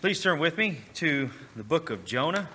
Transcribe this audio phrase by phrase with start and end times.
[0.00, 2.48] Please turn with me to the book of Jonah.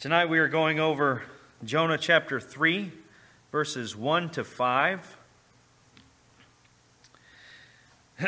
[0.00, 1.20] Tonight we are going over
[1.62, 2.90] Jonah chapter 3,
[3.50, 5.16] verses 1 to 5.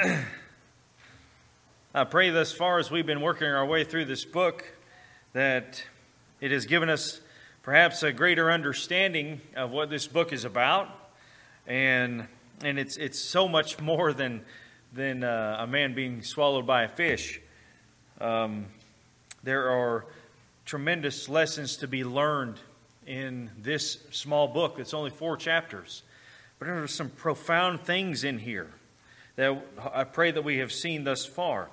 [1.94, 4.74] I pray thus far as we've been working our way through this book
[5.32, 5.82] that
[6.42, 7.22] it has given us
[7.64, 10.86] perhaps a greater understanding of what this book is about.
[11.66, 12.28] And,
[12.62, 14.42] and it's, it's so much more than,
[14.92, 17.40] than uh, a man being swallowed by a fish.
[18.20, 18.66] Um,
[19.42, 20.04] there are
[20.66, 22.60] tremendous lessons to be learned
[23.06, 26.02] in this small book that's only four chapters.
[26.58, 28.70] But there are some profound things in here
[29.36, 29.58] that
[29.92, 31.70] I pray that we have seen thus far.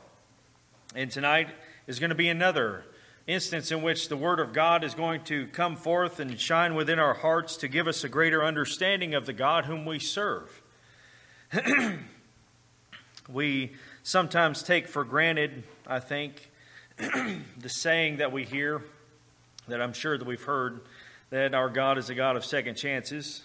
[0.95, 1.49] And tonight
[1.85, 2.85] is going to be another
[3.27, 6.99] instance in which the Word of God is going to come forth and shine within
[6.99, 10.61] our hearts to give us a greater understanding of the God whom we serve.
[13.29, 13.73] we
[14.03, 16.49] sometimes take for granted, I think,
[16.97, 18.81] the saying that we hear,
[19.67, 20.81] that I'm sure that we've heard,
[21.29, 23.43] that our God is a God of second chances.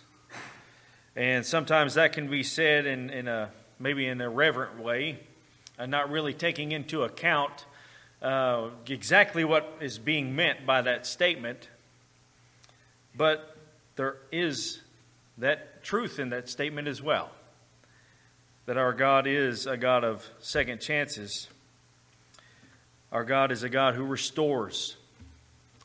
[1.15, 5.19] And sometimes that can be said in, in a maybe in a reverent way,
[5.79, 7.67] and not really taking into account
[8.23, 11.69] uh, exactly what is being meant by that statement,
[13.17, 13.57] but
[13.97, 14.81] there is
[15.39, 17.31] that truth in that statement as well
[18.67, 21.49] that our God is a God of second chances.
[23.13, 24.97] Our God is a God who restores.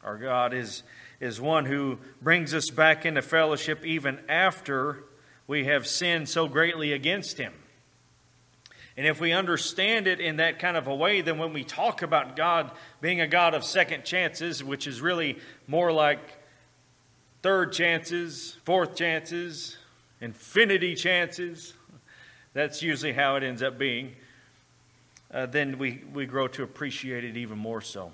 [0.03, 0.81] Our God is,
[1.19, 5.03] is one who brings us back into fellowship even after
[5.45, 7.53] we have sinned so greatly against Him.
[8.97, 12.01] And if we understand it in that kind of a way, then when we talk
[12.01, 16.19] about God being a God of second chances, which is really more like
[17.41, 19.77] third chances, fourth chances,
[20.19, 21.73] infinity chances,
[22.53, 24.13] that's usually how it ends up being,
[25.33, 28.11] uh, then we, we grow to appreciate it even more so.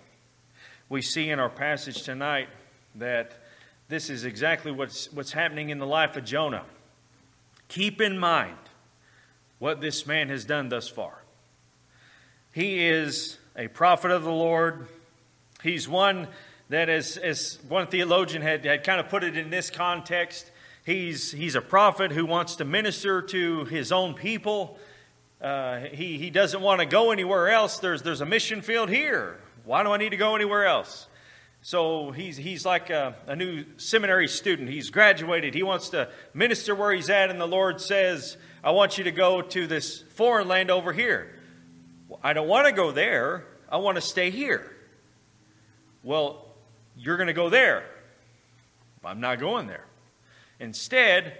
[0.90, 2.50] We see in our passage tonight
[2.96, 3.34] that
[3.90, 6.66] this is exactly what's, what's happening in the life of Jonah.
[7.68, 8.58] Keep in mind
[9.60, 11.24] what this man has done thus far.
[12.54, 14.88] He is a prophet of the Lord.
[15.64, 16.28] He's one
[16.70, 20.52] that, as, as one theologian had, had kind of put it in this context,
[20.86, 24.78] he's, he's a prophet who wants to minister to his own people.
[25.42, 27.80] Uh, he, he doesn't want to go anywhere else.
[27.80, 29.40] There's, there's a mission field here.
[29.66, 31.08] Why do I need to go anywhere else?
[31.62, 34.70] So he's, he's like a, a, new seminary student.
[34.70, 35.54] He's graduated.
[35.54, 39.12] He wants to minister where he's at, and the Lord says, I want you to
[39.12, 41.34] go to this foreign land over here.
[42.10, 43.46] Well, I don't want to go there.
[43.70, 44.76] I want to stay here.
[46.04, 46.46] Well,
[46.98, 47.86] you're going to go there.
[49.06, 49.86] I'm not going there.
[50.60, 51.38] Instead,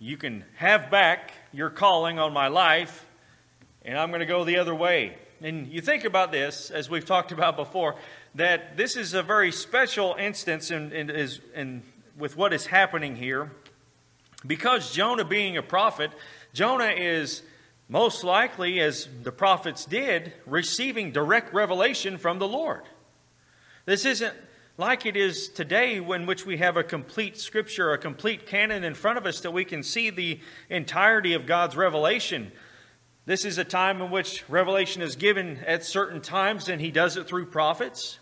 [0.00, 3.06] you can have back your calling on my life,
[3.84, 5.16] and I'm going to go the other way.
[5.40, 7.94] And you think about this, as we've talked about before,
[8.34, 11.84] that this is a very special instance in, in, is, in,
[12.18, 13.52] with what is happening here.
[14.44, 16.10] Because Jonah, being a prophet,
[16.52, 17.42] Jonah is
[17.88, 22.82] most likely, as the prophets did, receiving direct revelation from the Lord.
[23.84, 24.34] This isn't
[24.78, 28.94] like it is today, when which we have a complete scripture, a complete canon in
[28.94, 32.52] front of us that we can see the entirety of God's revelation.
[33.24, 37.16] This is a time in which revelation is given at certain times, and he does
[37.16, 38.18] it through prophets.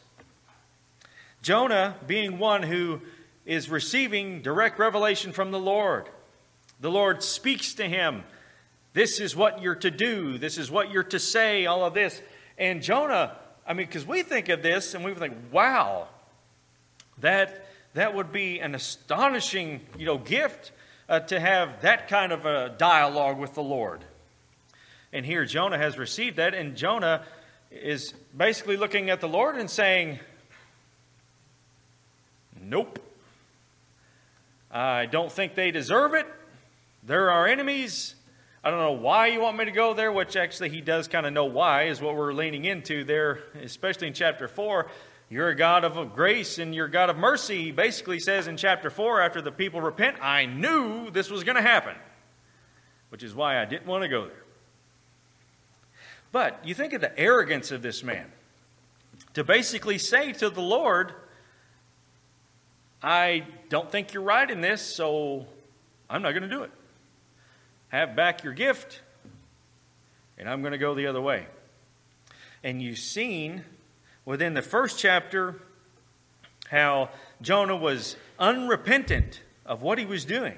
[1.43, 3.01] Jonah, being one who
[3.45, 6.09] is receiving direct revelation from the Lord,
[6.84, 8.25] the Lord speaks to him.
[8.93, 10.37] This is what you're to do.
[10.37, 12.21] This is what you're to say, all of this.
[12.59, 16.09] And Jonah, I mean, because we think of this and we think, wow,
[17.21, 20.73] that, that would be an astonishing you know, gift
[21.09, 24.05] uh, to have that kind of a dialogue with the Lord.
[25.11, 27.25] And here Jonah has received that, and Jonah
[27.71, 30.19] is basically looking at the Lord and saying,
[32.61, 32.99] Nope.
[34.71, 36.26] I don't think they deserve it.
[37.06, 38.15] They're our enemies.
[38.62, 41.27] I don't know why you want me to go there, which actually he does kind
[41.27, 44.87] of know why, is what we're leaning into there, especially in chapter 4.
[45.29, 47.65] You're a God of grace and you're a God of mercy.
[47.65, 51.56] He basically says in chapter 4, after the people repent, I knew this was going
[51.56, 51.95] to happen,
[53.11, 54.43] which is why I didn't want to go there.
[56.33, 58.33] But you think of the arrogance of this man
[59.35, 61.12] to basically say to the Lord,
[63.03, 65.47] I don't think you're right in this, so
[66.09, 66.71] I'm not going to do it.
[67.88, 69.00] Have back your gift,
[70.36, 71.46] and I'm going to go the other way.
[72.62, 73.64] And you've seen
[74.25, 75.60] within the first chapter
[76.70, 77.10] how
[77.40, 80.56] Jonah was unrepentant of what he was doing.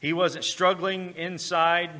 [0.00, 1.90] He wasn't struggling inside.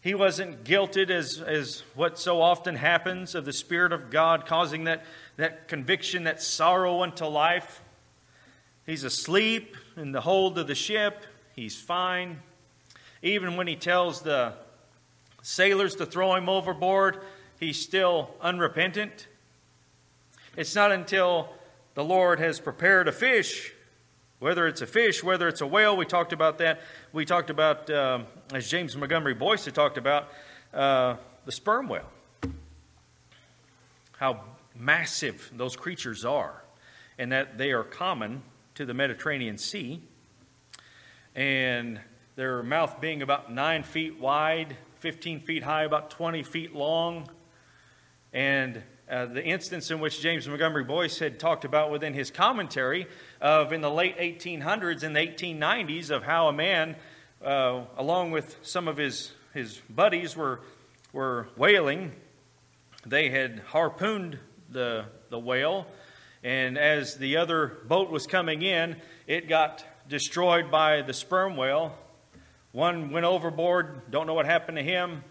[0.00, 4.84] He wasn't guilted as, as what so often happens of the Spirit of God causing
[4.84, 5.04] that,
[5.36, 7.82] that conviction, that sorrow unto life.
[8.86, 11.24] He's asleep in the hold of the ship.
[11.54, 12.40] He's fine.
[13.22, 14.54] Even when he tells the
[15.42, 17.20] sailors to throw him overboard,
[17.60, 19.28] he's still unrepentant.
[20.56, 21.48] It's not until
[21.94, 23.72] the Lord has prepared a fish,
[24.38, 26.80] whether it's a fish, whether it's a whale, we talked about that.
[27.12, 30.28] We talked about, um, as James Montgomery Boice had talked about,
[30.74, 32.10] uh, the sperm whale.
[34.18, 34.40] How
[34.74, 36.64] massive those creatures are,
[37.18, 38.42] and that they are common
[38.74, 40.02] to the Mediterranean Sea.
[41.34, 42.00] And
[42.34, 47.28] their mouth being about nine feet wide, 15 feet high, about 20 feet long.
[48.32, 53.06] And uh, the instance in which James Montgomery Boice had talked about within his commentary
[53.40, 56.96] of in the late 1800s and the 1890s of how a man,
[57.44, 60.60] uh, along with some of his, his buddies, were,
[61.12, 62.12] were whaling.
[63.04, 64.38] They had harpooned
[64.70, 65.86] the, the whale,
[66.42, 68.96] and as the other boat was coming in,
[69.26, 71.94] it got destroyed by the sperm whale.
[72.72, 75.22] One went overboard, don't know what happened to him,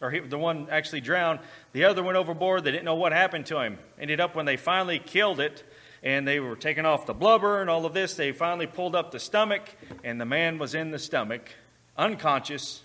[0.00, 1.40] or he, the one actually drowned.
[1.72, 3.78] The other went overboard, they didn't know what happened to him.
[3.98, 5.62] Ended up when they finally killed it,
[6.02, 9.10] and they were taking off the blubber and all of this, they finally pulled up
[9.10, 11.50] the stomach, and the man was in the stomach,
[11.98, 12.82] unconscious,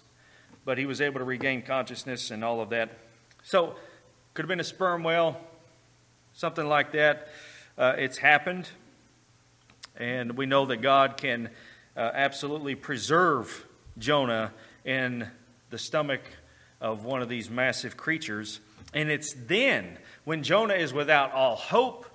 [0.65, 2.89] but he was able to regain consciousness and all of that.
[3.43, 3.75] So,
[4.33, 5.39] could have been a sperm whale,
[6.33, 7.29] something like that.
[7.77, 8.67] Uh, it's happened,
[9.95, 11.49] and we know that God can
[11.95, 13.65] uh, absolutely preserve
[13.97, 14.53] Jonah
[14.83, 15.27] in
[15.69, 16.21] the stomach
[16.81, 18.59] of one of these massive creatures.
[18.93, 22.05] And it's then, when Jonah is without all hope,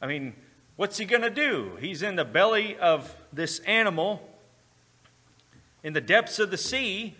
[0.00, 0.34] I mean,
[0.76, 1.76] what's he going to do?
[1.80, 4.28] He's in the belly of this animal,
[5.82, 7.16] in the depths of the sea.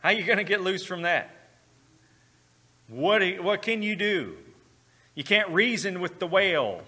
[0.00, 1.30] How are you going to get loose from that?
[2.88, 4.36] What, what can you do?
[5.14, 6.82] You can't reason with the whale.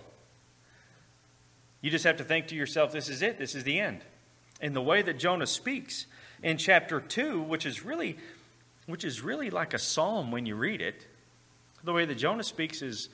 [1.81, 4.02] You just have to think to yourself, this is it, this is the end.
[4.61, 6.06] And the way that Jonah speaks
[6.43, 8.17] in chapter 2, which is really
[8.87, 11.06] which is really like a psalm when you read it.
[11.82, 13.08] The way that Jonah speaks is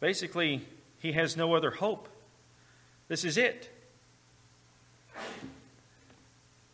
[0.00, 0.64] basically
[0.98, 2.08] he has no other hope.
[3.08, 3.70] This is it.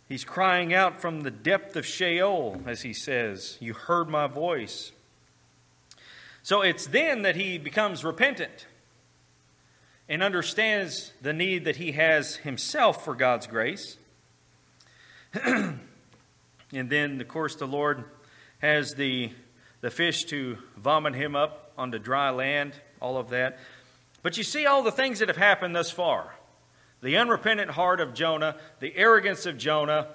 [0.09, 4.93] He's crying out from the depth of Sheol, as he says, You heard my voice.
[6.43, 8.67] So it's then that he becomes repentant
[10.09, 13.97] and understands the need that he has himself for God's grace.
[15.45, 15.81] and
[16.73, 18.05] then, of course, the Lord
[18.59, 19.31] has the,
[19.81, 23.59] the fish to vomit him up onto dry land, all of that.
[24.23, 26.35] But you see all the things that have happened thus far
[27.03, 30.07] the unrepentant heart of Jonah, the arrogance of Jonah,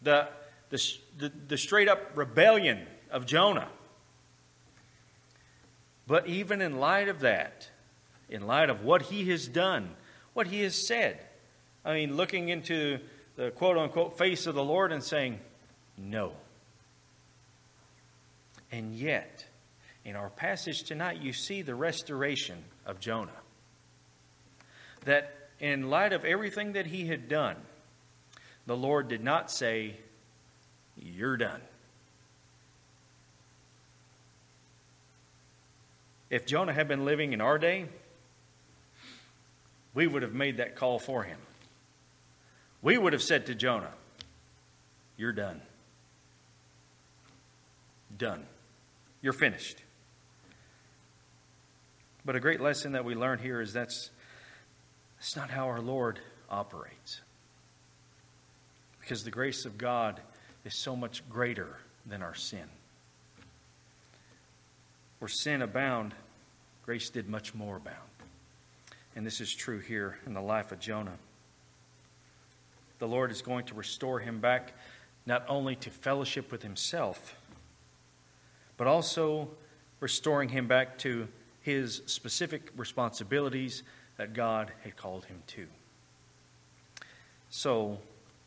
[0.00, 0.28] the,
[0.70, 0.80] the,
[1.18, 3.68] the, the straight up rebellion of Jonah.
[6.06, 7.68] But even in light of that,
[8.28, 9.96] in light of what he has done,
[10.34, 11.18] what he has said,
[11.84, 13.00] I mean, looking into
[13.36, 15.38] the quote unquote face of the Lord and saying,
[15.96, 16.32] No.
[18.72, 19.44] And yet,
[20.04, 23.30] in our passage tonight, you see the restoration of Jonah.
[25.04, 27.56] That in light of everything that he had done,
[28.66, 29.96] the Lord did not say,
[30.96, 31.60] You're done.
[36.28, 37.86] If Jonah had been living in our day,
[39.94, 41.38] we would have made that call for him.
[42.86, 43.90] We would have said to Jonah,
[45.16, 45.60] You're done.
[48.16, 48.46] Done.
[49.20, 49.82] You're finished.
[52.24, 54.10] But a great lesson that we learn here is that's,
[55.16, 57.22] that's not how our Lord operates.
[59.00, 60.20] Because the grace of God
[60.64, 62.68] is so much greater than our sin.
[65.18, 66.14] Where sin abound,
[66.84, 67.96] grace did much more abound.
[69.16, 71.18] And this is true here in the life of Jonah.
[72.98, 74.72] The Lord is going to restore him back
[75.26, 77.36] not only to fellowship with himself,
[78.76, 79.48] but also
[80.00, 81.28] restoring him back to
[81.62, 83.82] his specific responsibilities
[84.18, 85.66] that God had called him to.
[87.50, 87.98] So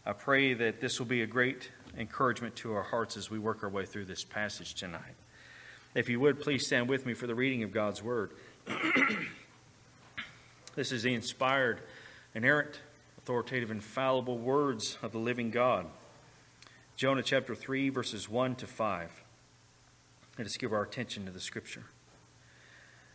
[0.06, 3.64] I pray that this will be a great encouragement to our hearts as we work
[3.64, 5.16] our way through this passage tonight.
[5.96, 8.32] If you would, please stand with me for the reading of God's Word.
[10.76, 11.82] this is the inspired,
[12.36, 12.80] inerrant,
[13.30, 15.86] authoritative, infallible words of the living God.
[16.96, 19.24] Jonah chapter 3, verses 1 to 5.
[20.40, 21.84] Let us give our attention to the scripture.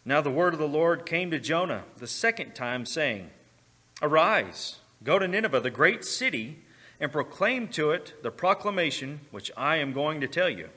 [0.05, 3.31] Now the word of the Lord came to Jonah the second time, saying,
[4.01, 6.61] Arise, go to Nineveh, the great city,
[7.01, 10.69] and proclaim to it the proclamation which I am going to tell you.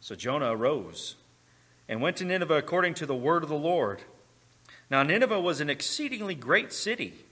[0.00, 1.16] So Jonah arose
[1.86, 4.04] and went to Nineveh according to the word of the Lord.
[4.90, 7.26] Now Nineveh was an exceedingly great city,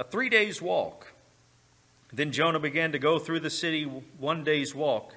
[0.00, 1.12] a three days' walk.
[2.12, 5.14] Then Jonah began to go through the city one day's walk,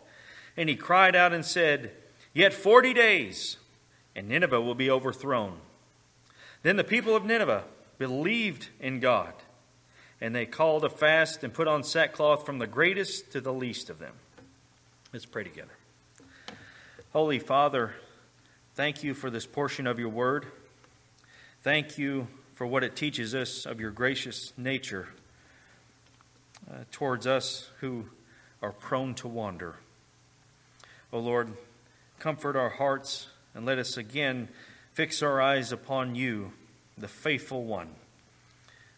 [0.56, 1.94] and he cried out and said,
[2.34, 3.58] Yet forty days
[4.16, 5.58] and Nineveh will be overthrown.
[6.62, 7.63] Then the people of Nineveh
[7.98, 9.34] believed in God,
[10.22, 13.90] and they called a fast and put on sackcloth from the greatest to the least
[13.90, 14.13] of them.
[15.12, 15.72] Let's pray together.
[17.12, 17.94] Holy Father,
[18.75, 20.46] thank you for this portion of your word.
[21.62, 25.10] Thank you for what it teaches us of your gracious nature
[26.70, 28.06] uh, towards us who
[28.62, 29.76] are prone to wander.
[31.12, 31.52] O oh Lord,
[32.20, 34.48] comfort our hearts and let us again
[34.94, 36.54] fix our eyes upon you,
[36.98, 37.90] the faithful one,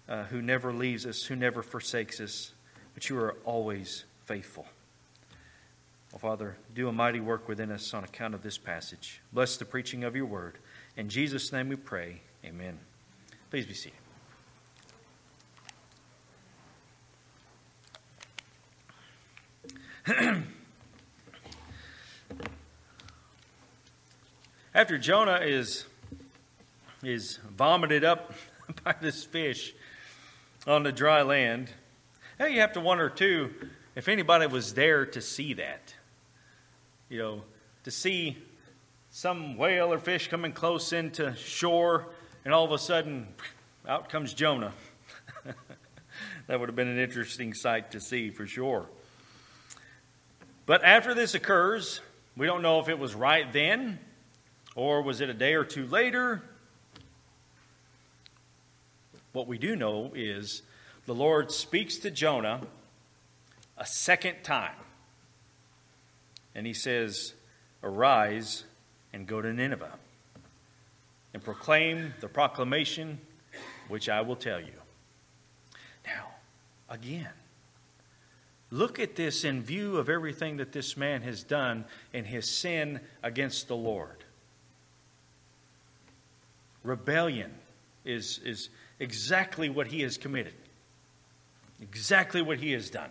[0.08, 2.54] uh, who never leaves us, who never forsakes us,
[2.94, 4.68] but you are always faithful.
[6.14, 9.22] Oh, Father, do a mighty work within us on account of this passage.
[9.34, 10.58] Bless the preaching of your word.
[10.96, 12.22] In Jesus' name we pray.
[12.46, 12.80] Amen.
[13.56, 13.96] Please be seated.
[24.74, 25.86] After Jonah is,
[27.02, 28.34] is vomited up
[28.84, 29.74] by this fish
[30.68, 31.70] on the dry land,
[32.38, 33.54] now you have to wonder, too,
[33.96, 35.96] if anybody was there to see that.
[37.08, 37.44] You know,
[37.86, 38.38] to see
[39.12, 42.08] some whale or fish coming close into shore,
[42.46, 43.28] and all of a sudden,
[43.88, 44.72] out comes Jonah.
[46.48, 48.86] that would have been an interesting sight to see for sure.
[50.68, 52.02] But after this occurs,
[52.38, 54.00] we don't know if it was right then
[54.76, 56.44] or was it a day or two later?
[59.34, 60.62] What we do know is
[61.08, 62.62] the Lord speaks to Jonah
[63.78, 64.76] a second time.
[66.54, 67.34] And he says,
[67.84, 68.64] Arise
[69.12, 69.98] and go to Nineveh
[71.36, 73.20] and proclaim the proclamation
[73.90, 74.72] which I will tell you.
[76.06, 76.28] Now,
[76.90, 77.28] again,
[78.72, 83.02] look at this in view of everything that this man has done in his sin
[83.22, 84.24] against the Lord.
[86.84, 87.52] Rebellion
[88.06, 88.70] is, is
[89.02, 90.54] exactly what he has committed,
[91.82, 93.10] exactly what he has done.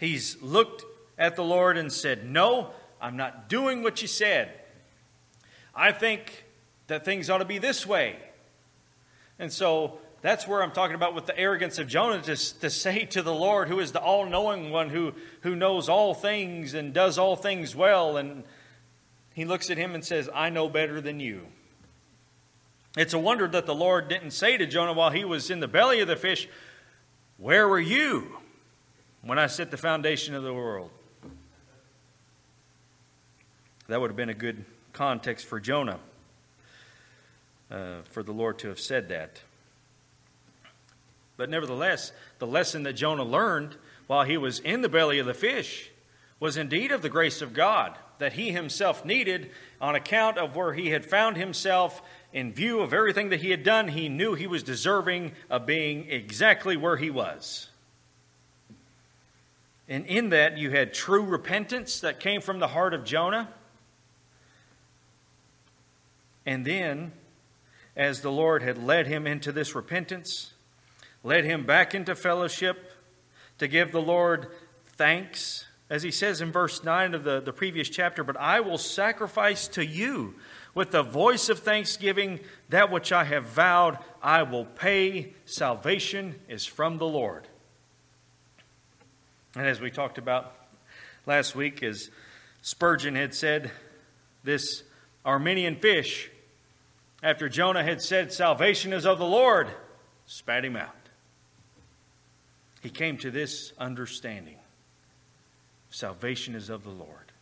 [0.00, 0.86] He's looked
[1.18, 4.58] at the Lord and said, No, I'm not doing what you said.
[5.74, 6.44] I think
[6.88, 8.16] that things ought to be this way.
[9.38, 13.04] And so that's where I'm talking about with the arrogance of Jonah to, to say
[13.06, 16.92] to the Lord, who is the all knowing one, who, who knows all things and
[16.92, 18.42] does all things well, and
[19.34, 21.46] he looks at him and says, I know better than you.
[22.96, 25.68] It's a wonder that the Lord didn't say to Jonah while he was in the
[25.68, 26.48] belly of the fish,
[27.36, 28.38] Where were you
[29.22, 30.90] when I set the foundation of the world?
[33.86, 34.64] That would have been a good
[34.98, 36.00] context for Jonah,
[37.70, 39.40] uh, for the Lord to have said that.
[41.36, 43.76] But nevertheless, the lesson that Jonah learned
[44.08, 45.92] while he was in the belly of the fish
[46.40, 50.74] was indeed of the grace of God that he himself needed on account of where
[50.74, 52.02] he had found himself
[52.32, 56.10] in view of everything that he had done, he knew he was deserving of being
[56.10, 57.68] exactly where he was.
[59.88, 63.48] And in that, you had true repentance that came from the heart of Jonah.
[66.48, 67.12] And then,
[67.94, 70.54] as the Lord had led him into this repentance,
[71.22, 72.90] led him back into fellowship
[73.58, 74.46] to give the Lord
[74.96, 78.78] thanks as he says in verse 9 of the, the previous chapter, but I will
[78.78, 80.36] sacrifice to you
[80.74, 82.40] with the voice of thanksgiving
[82.70, 85.34] that which I have vowed, I will pay.
[85.44, 87.46] Salvation is from the Lord.
[89.54, 90.54] And as we talked about
[91.26, 92.08] last week, as
[92.62, 93.70] Spurgeon had said,
[94.44, 94.82] this
[95.26, 96.30] Arminian fish,
[97.22, 99.68] after Jonah had said, Salvation is of the Lord,
[100.26, 100.94] spat him out.
[102.82, 104.56] He came to this understanding
[105.90, 107.32] Salvation is of the Lord.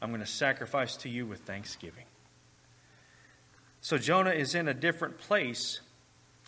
[0.00, 2.04] I'm going to sacrifice to you with thanksgiving.
[3.80, 5.80] So Jonah is in a different place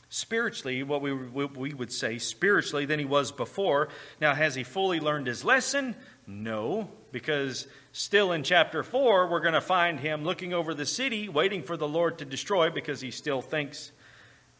[0.08, 3.88] spiritually, what we, we would say spiritually, than he was before.
[4.20, 5.94] Now, has he fully learned his lesson?
[6.26, 11.28] No, because still in chapter 4, we're going to find him looking over the city,
[11.28, 13.92] waiting for the Lord to destroy because he still thinks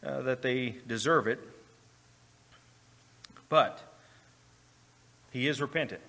[0.07, 1.41] uh, that they deserve it.
[3.49, 3.83] But
[5.33, 6.01] he is repentant.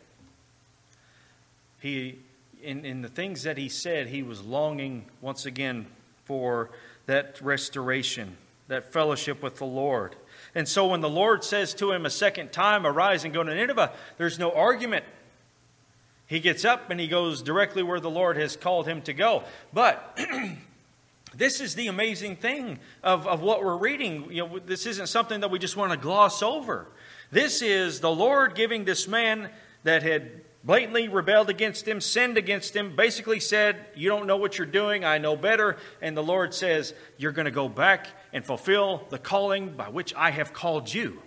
[1.79, 2.19] He,
[2.61, 5.87] in, in the things that he said, he was longing once again
[6.25, 6.69] for
[7.07, 8.37] that restoration,
[8.67, 10.15] that fellowship with the Lord.
[10.53, 13.55] And so when the Lord says to him a second time, Arise and go to
[13.55, 15.05] Nineveh, there's no argument.
[16.27, 19.43] He gets up and he goes directly where the Lord has called him to go.
[19.73, 20.19] But
[21.35, 24.31] this is the amazing thing of, of what we're reading.
[24.31, 26.87] You know, this isn't something that we just want to gloss over.
[27.31, 29.49] This is the Lord giving this man
[29.83, 34.57] that had blatantly rebelled against him, sinned against him, basically said, You don't know what
[34.57, 35.77] you're doing, I know better.
[36.01, 40.13] And the Lord says, You're going to go back and fulfill the calling by which
[40.15, 41.21] I have called you.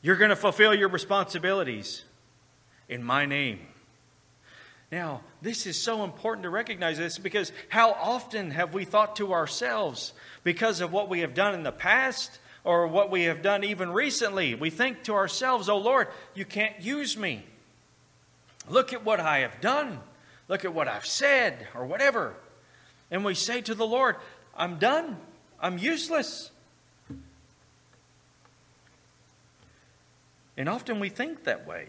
[0.00, 2.04] You're going to fulfill your responsibilities
[2.88, 3.60] in my name.
[4.92, 9.32] Now, this is so important to recognize this because how often have we thought to
[9.32, 10.12] ourselves,
[10.44, 13.90] because of what we have done in the past or what we have done even
[13.90, 17.44] recently, we think to ourselves, Oh Lord, you can't use me.
[18.68, 20.00] Look at what I have done.
[20.48, 22.34] Look at what I've said, or whatever.
[23.10, 24.16] And we say to the Lord,
[24.56, 25.16] I'm done.
[25.60, 26.50] I'm useless.
[30.56, 31.88] And often we think that way.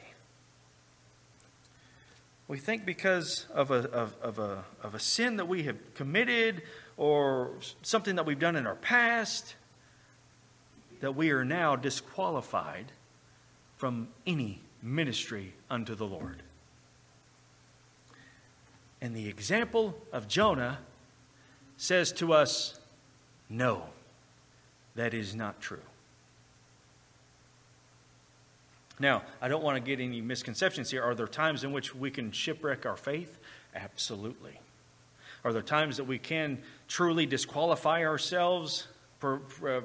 [2.47, 6.61] We think because of a, of, of, a, of a sin that we have committed
[6.95, 9.55] or something that we've done in our past
[11.01, 12.91] that we are now disqualified
[13.77, 16.41] from any ministry unto the Lord.
[19.01, 20.79] And the example of Jonah
[21.77, 22.79] says to us,
[23.49, 23.83] no,
[24.95, 25.81] that is not true.
[28.99, 31.03] Now, I don't want to get any misconceptions here.
[31.03, 33.37] Are there times in which we can shipwreck our faith?
[33.75, 34.59] Absolutely.
[35.43, 38.87] Are there times that we can truly disqualify ourselves,
[39.19, 39.81] for, for, uh,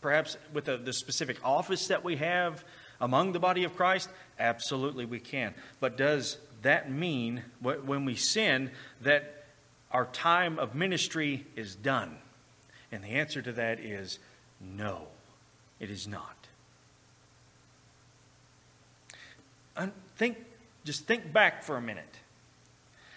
[0.00, 2.64] perhaps with the, the specific office that we have
[3.00, 4.08] among the body of Christ?
[4.38, 5.54] Absolutely, we can.
[5.78, 8.70] But does that mean, when we sin,
[9.02, 9.44] that
[9.90, 12.16] our time of ministry is done?
[12.90, 14.18] And the answer to that is
[14.60, 15.06] no,
[15.80, 16.41] it is not.
[20.16, 20.38] Think,
[20.84, 22.16] just think back for a minute.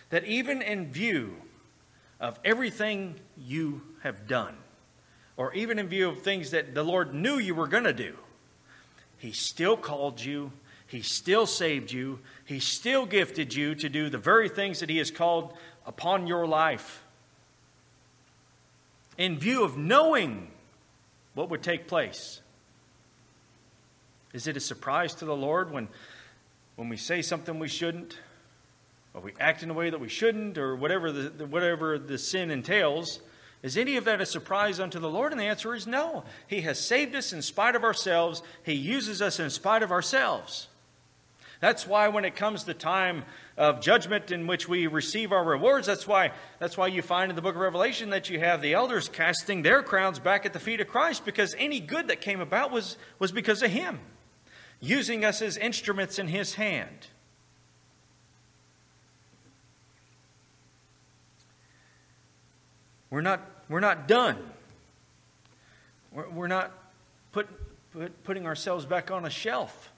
[0.10, 1.36] That even in view
[2.20, 4.56] of everything you have done,
[5.38, 8.16] or even in view of things that the Lord knew you were going to do,
[9.18, 10.52] He still called you,
[10.88, 14.98] He still saved you, He still gifted you to do the very things that He
[14.98, 15.54] has called
[15.86, 17.04] upon your life.
[19.18, 20.50] In view of knowing
[21.36, 22.42] what would take place.
[24.34, 25.88] Is it a surprise to the Lord when
[26.76, 28.18] when we say something we shouldn't,
[29.14, 32.52] or we act in a way that we shouldn't, or whatever the, whatever the sin
[32.52, 33.20] entails,
[33.64, 35.32] is any of that a surprise unto the Lord?
[35.32, 36.24] And the answer is no.
[36.48, 40.68] He has saved us in spite of ourselves, He uses us in spite of ourselves.
[41.62, 43.24] That's why when it comes to time
[43.58, 47.36] of judgment in which we receive our rewards, that's why, that's why you find in
[47.36, 50.60] the book of Revelation that you have the elders casting their crowns back at the
[50.60, 54.00] feet of Christ because any good that came about was, was because of Him
[54.80, 57.08] using us as instruments in His hand.
[63.10, 64.38] We're not, we're not done.
[66.12, 66.72] We're, we're not
[67.32, 67.48] put,
[67.94, 69.90] put, putting ourselves back on a shelf.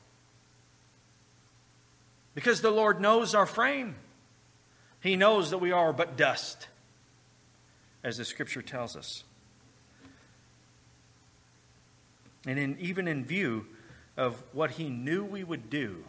[2.36, 3.96] Because the Lord knows our frame.
[5.02, 6.68] He knows that we are but dust,
[8.04, 9.24] as the scripture tells us.
[12.46, 13.66] And in, even in view
[14.17, 16.03] of what he knew we would do,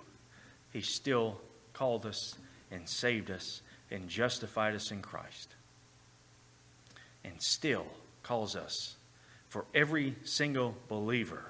[0.72, 1.40] he still
[1.74, 2.36] called us
[2.70, 5.54] and saved us and justified us in Christ.
[7.22, 7.86] And still
[8.22, 8.96] calls us
[9.48, 11.44] for every single believer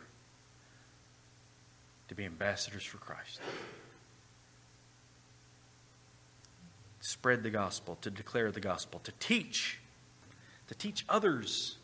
[2.09, 3.41] to be ambassadors for Christ.
[7.01, 9.79] Spread the gospel, to declare the gospel, to teach,
[10.69, 11.77] to teach others,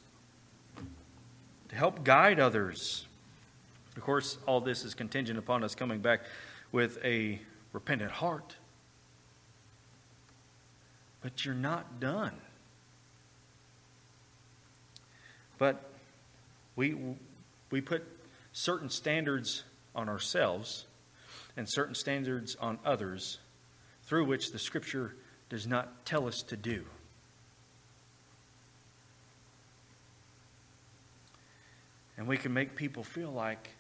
[1.69, 3.07] to help guide others
[3.97, 6.23] of course, all this is contingent upon us coming back
[6.73, 7.41] with a
[7.73, 8.57] repentant heart.
[11.21, 12.35] But you're not done.
[15.59, 15.91] But
[16.77, 16.97] we,
[17.71, 18.05] we put
[18.53, 19.63] certain standards
[19.95, 20.87] on ourselves
[21.57, 23.39] and certain standards on others
[24.03, 25.15] through which the Scripture
[25.49, 26.85] does not tell us to do.
[32.17, 33.71] And we can make people feel like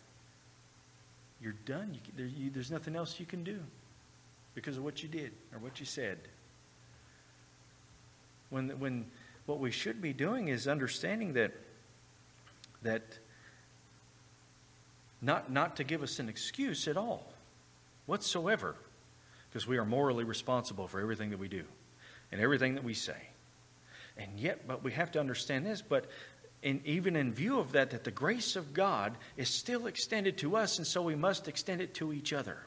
[1.44, 1.90] you're done.
[1.92, 3.61] You, there, you, there's nothing else you can do
[4.54, 6.18] because of what you did or what you said.
[8.48, 9.04] When, when
[9.46, 11.52] what we should be doing is understanding that,
[12.83, 13.02] that
[15.20, 17.26] not, not to give us an excuse at all,
[18.07, 18.74] whatsoever,
[19.50, 21.64] because we are morally responsible for everything that we do
[22.33, 23.28] and everything that we say.
[24.16, 26.07] And yet, but we have to understand this, but
[26.64, 30.57] in, even in view of that, that the grace of God is still extended to
[30.57, 32.59] us, and so we must extend it to each other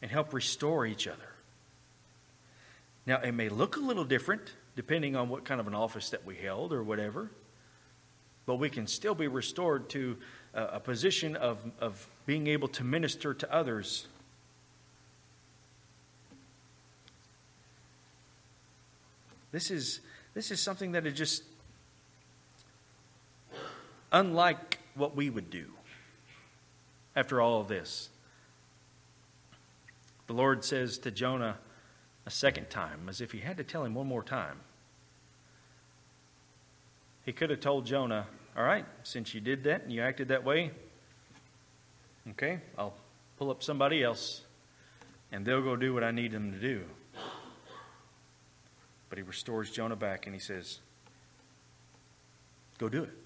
[0.00, 1.28] and help restore each other.
[3.06, 4.40] Now, it may look a little different
[4.76, 7.30] depending on what kind of an office that we held or whatever,
[8.46, 10.16] but we can still be restored to
[10.54, 14.06] a, a position of, of being able to minister to others
[19.54, 20.00] This is,
[20.34, 21.44] this is something that is just
[24.14, 25.66] unlike what we would do
[27.16, 28.08] after all of this.
[30.28, 31.58] The Lord says to Jonah
[32.24, 34.60] a second time, as if he had to tell him one more time.
[37.26, 40.44] He could have told Jonah, All right, since you did that and you acted that
[40.44, 40.70] way,
[42.30, 42.94] okay, I'll
[43.36, 44.42] pull up somebody else
[45.32, 46.84] and they'll go do what I need them to do.
[49.08, 50.78] But he restores Jonah back and he says,
[52.78, 53.23] Go do it.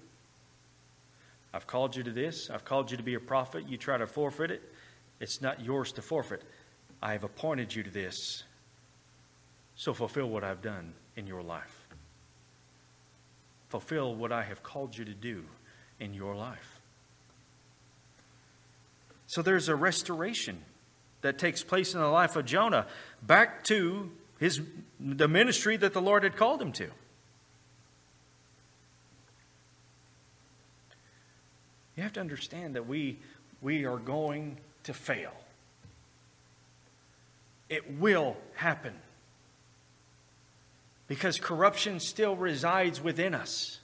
[1.53, 2.49] I've called you to this.
[2.49, 3.67] I've called you to be a prophet.
[3.67, 4.61] You try to forfeit it.
[5.19, 6.43] It's not yours to forfeit.
[7.01, 8.43] I have appointed you to this.
[9.75, 11.87] So fulfill what I've done in your life.
[13.69, 15.45] Fulfill what I have called you to do
[15.99, 16.79] in your life.
[19.27, 20.63] So there's a restoration
[21.21, 22.87] that takes place in the life of Jonah
[23.21, 24.61] back to his,
[24.99, 26.89] the ministry that the Lord had called him to.
[31.99, 33.19] You have to understand that we,
[33.61, 35.33] we are going to fail.
[37.67, 38.93] It will happen.
[41.09, 43.79] Because corruption still resides within us.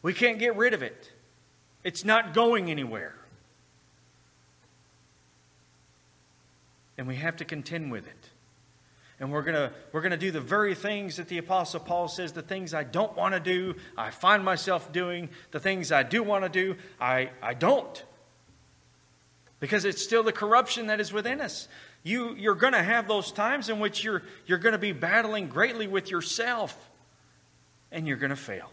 [0.00, 1.12] We can't get rid of it,
[1.84, 3.14] it's not going anywhere.
[6.96, 8.30] And we have to contend with it
[9.20, 12.08] and we're going to we're going to do the very things that the apostle paul
[12.08, 16.02] says the things i don't want to do i find myself doing the things i
[16.02, 18.04] do want to do i i don't.
[19.60, 21.68] Because it's still the corruption that is within us.
[22.02, 25.48] You you're going to have those times in which you're you're going to be battling
[25.48, 26.90] greatly with yourself
[27.92, 28.70] and you're going to fail.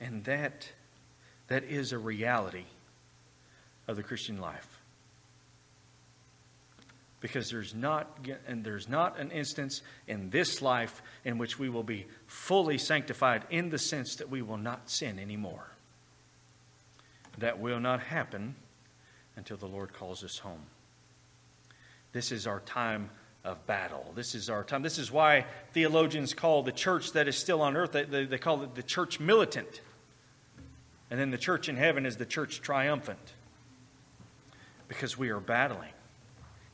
[0.00, 0.68] And that
[1.46, 2.64] that is a reality
[3.90, 4.80] of the Christian life.
[7.20, 11.82] Because there's not, and there's not an instance in this life in which we will
[11.82, 15.66] be fully sanctified in the sense that we will not sin anymore.
[17.38, 18.54] That will not happen
[19.36, 20.62] until the Lord calls us home.
[22.12, 23.10] This is our time
[23.44, 24.12] of battle.
[24.14, 24.82] This is our time.
[24.82, 28.38] This is why theologians call the church that is still on earth, they, they, they
[28.38, 29.80] call it the church militant.
[31.10, 33.34] And then the church in heaven is the church triumphant
[34.90, 35.92] because we are battling.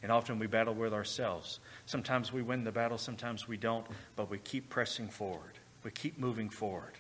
[0.03, 1.61] And often we battle with ourselves.
[1.85, 5.59] Sometimes we win the battle, sometimes we don't, but we keep pressing forward.
[5.85, 6.95] We keep moving forward.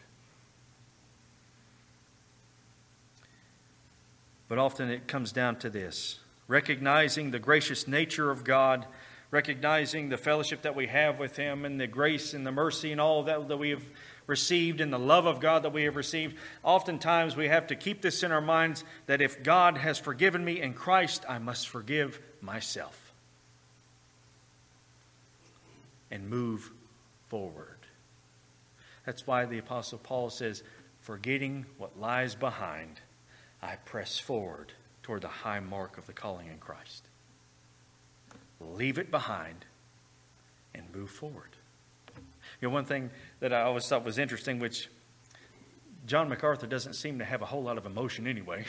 [4.47, 8.87] But often it comes down to this recognizing the gracious nature of God,
[9.31, 13.01] recognizing the fellowship that we have with Him, and the grace and the mercy and
[13.01, 13.83] all that that we have
[14.27, 18.03] received and the love of God that we have received, oftentimes we have to keep
[18.03, 22.21] this in our minds that if God has forgiven me in Christ, I must forgive
[22.41, 23.13] myself
[26.11, 26.71] and move
[27.29, 27.79] forward.
[29.05, 30.63] That's why the Apostle Paul says,
[31.01, 33.01] Forgetting what lies behind,
[33.63, 34.73] I press forward
[35.05, 37.05] toward the high mark of the calling in Christ.
[38.61, 39.65] Leave it behind
[40.75, 41.51] and move forward.
[42.61, 44.89] You know, one thing that I always thought was interesting, which
[46.07, 48.65] John MacArthur doesn't seem to have a whole lot of emotion anyway.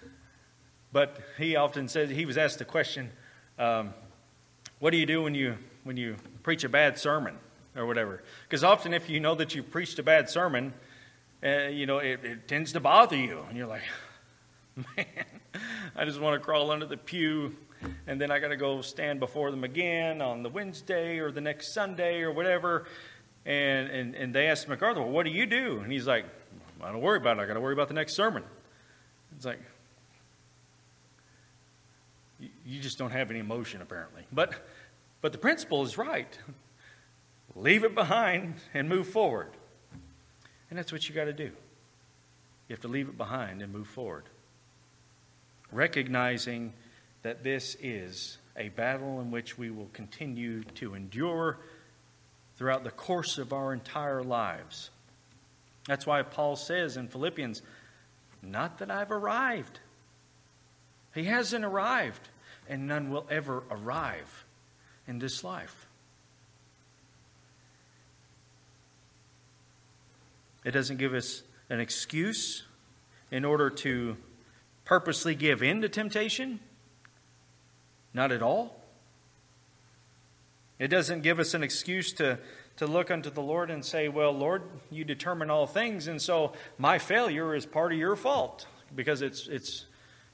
[0.92, 3.10] but he often says he was asked the question,
[3.58, 3.92] um,
[4.78, 7.38] "What do you do when you when you preach a bad sermon
[7.76, 10.72] or whatever?" Because often, if you know that you preached a bad sermon,
[11.44, 13.84] uh, you know it, it tends to bother you, and you're like,
[14.96, 15.06] "Man,
[15.94, 17.56] I just want to crawl under the pew."
[18.06, 21.42] And then I got to go stand before them again on the Wednesday or the
[21.42, 22.86] next Sunday or whatever.
[23.46, 25.78] And, and, and they asked MacArthur, well, what do you do?
[25.78, 26.26] And he's like,
[26.82, 27.42] I don't worry about it.
[27.42, 28.42] I got to worry about the next sermon.
[29.36, 29.60] It's like,
[32.40, 34.24] you just don't have any emotion, apparently.
[34.32, 34.52] But,
[35.20, 36.36] but the principle is right.
[37.54, 39.50] Leave it behind and move forward.
[40.68, 41.52] And that's what you got to do.
[42.68, 44.24] You have to leave it behind and move forward.
[45.70, 46.72] Recognizing
[47.22, 51.58] that this is a battle in which we will continue to endure
[52.56, 54.90] throughout the course of our entire lives.
[55.86, 57.62] That's why Paul says in Philippians,
[58.42, 59.80] Not that I've arrived.
[61.14, 62.28] He hasn't arrived,
[62.68, 64.44] and none will ever arrive
[65.06, 65.86] in this life.
[70.64, 72.64] It doesn't give us an excuse
[73.30, 74.16] in order to
[74.84, 76.58] purposely give in to temptation.
[78.12, 78.82] Not at all.
[80.78, 82.38] It doesn't give us an excuse to,
[82.76, 86.52] to look unto the Lord and say, Well, Lord, you determine all things, and so
[86.78, 89.86] my failure is part of your fault because it's, it's,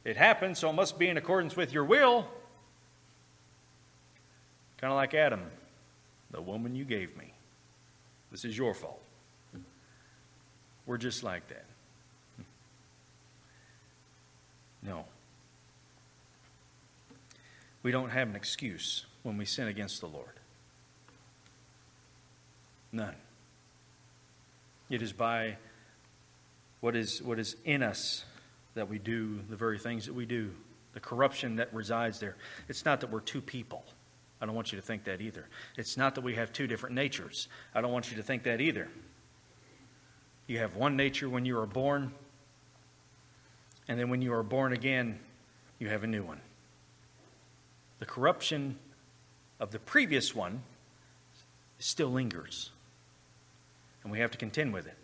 [0.05, 2.27] it happened, so it must be in accordance with your will.
[4.79, 5.43] Kind of like Adam,
[6.33, 7.33] the woman you gave me.
[8.33, 9.01] This is your fault.
[10.87, 11.65] We're just like that.
[14.83, 15.05] No.
[17.85, 20.41] We don't have an excuse when we sin against the Lord.
[22.93, 23.15] None.
[24.91, 25.57] It is by
[26.81, 28.25] what is, what is in us
[28.75, 30.51] that we do the very things that we do,
[30.93, 32.37] the corruption that resides there.
[32.69, 33.85] It's not that we're two people.
[34.41, 35.47] I don't want you to think that either.
[35.77, 37.49] It's not that we have two different natures.
[37.75, 38.89] I don't want you to think that either.
[40.47, 42.13] You have one nature when you are born,
[43.89, 45.21] and then when you are born again,
[45.79, 46.41] you have a new one.
[48.01, 48.79] The corruption
[49.63, 50.61] of the previous one
[51.79, 52.71] still lingers,
[54.03, 54.97] and we have to contend with it.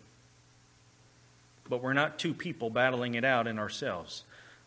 [1.69, 4.25] But we're not two people battling it out in ourselves.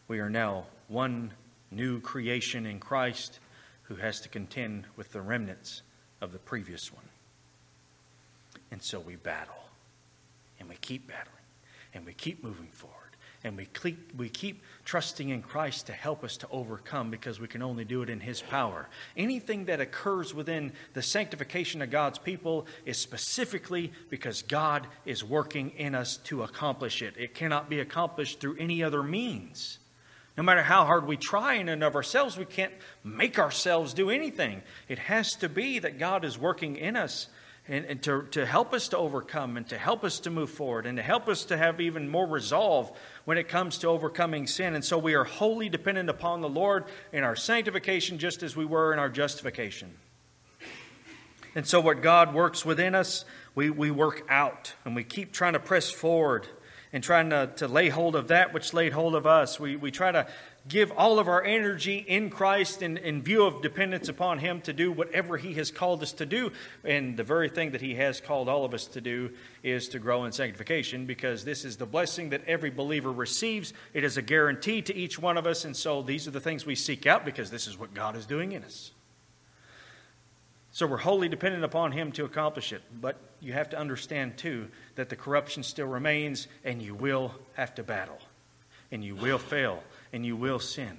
[0.09, 1.33] We are now one
[1.71, 3.39] new creation in Christ
[3.83, 5.83] who has to contend with the remnants
[6.23, 7.05] of the previous one.
[8.71, 9.69] And so we battle,
[10.59, 11.45] and we keep battling,
[11.93, 13.02] and we keep moving forward
[13.45, 17.49] and we keep, we keep trusting in Christ to help us to overcome because we
[17.49, 18.89] can only do it in His power.
[19.17, 25.71] Anything that occurs within the sanctification of God's people is specifically because God is working
[25.71, 27.15] in us to accomplish it.
[27.17, 29.79] It cannot be accomplished through any other means.
[30.37, 32.73] No matter how hard we try in and of ourselves, we can't
[33.05, 34.63] make ourselves do anything.
[34.89, 37.29] It has to be that God is working in us
[37.69, 40.87] and, and to, to help us to overcome and to help us to move forward
[40.87, 42.91] and to help us to have even more resolve
[43.25, 44.75] when it comes to overcoming sin.
[44.75, 48.65] And so we are wholly dependent upon the Lord in our sanctification just as we
[48.65, 49.95] were in our justification.
[51.55, 55.53] And so, what God works within us, we, we work out and we keep trying
[55.53, 56.47] to press forward
[56.93, 59.59] and trying to, to lay hold of that which laid hold of us.
[59.59, 60.27] We, we try to
[60.69, 64.73] give all of our energy in Christ in, in view of dependence upon Him to
[64.73, 66.53] do whatever He has called us to do.
[66.85, 69.31] And the very thing that He has called all of us to do
[69.63, 73.73] is to grow in sanctification because this is the blessing that every believer receives.
[73.95, 75.65] It is a guarantee to each one of us.
[75.65, 78.27] And so these are the things we seek out because this is what God is
[78.27, 78.93] doing in us.
[80.73, 82.83] So we're wholly dependent upon Him to accomplish it.
[82.99, 87.75] But you have to understand, too, that the corruption still remains and you will have
[87.75, 88.19] to battle
[88.91, 89.83] and you will fail
[90.13, 90.99] and you will sin.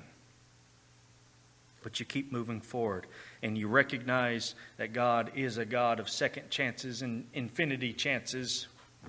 [1.81, 3.07] But you keep moving forward
[3.41, 8.67] and you recognize that God is a God of second chances and infinity chances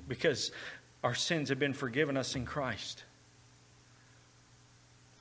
[0.08, 0.50] because
[1.04, 3.04] our sins have been forgiven us in Christ.